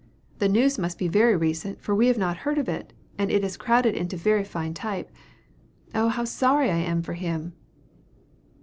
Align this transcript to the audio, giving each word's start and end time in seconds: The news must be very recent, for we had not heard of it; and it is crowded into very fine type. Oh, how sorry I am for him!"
The 0.39 0.49
news 0.49 0.79
must 0.79 0.97
be 0.97 1.07
very 1.07 1.35
recent, 1.35 1.79
for 1.79 1.93
we 1.93 2.07
had 2.07 2.17
not 2.17 2.37
heard 2.37 2.57
of 2.57 2.67
it; 2.67 2.91
and 3.19 3.29
it 3.29 3.43
is 3.43 3.55
crowded 3.55 3.93
into 3.93 4.17
very 4.17 4.43
fine 4.43 4.73
type. 4.73 5.11
Oh, 5.93 6.09
how 6.09 6.23
sorry 6.25 6.71
I 6.71 6.77
am 6.77 7.03
for 7.03 7.13
him!" 7.13 7.53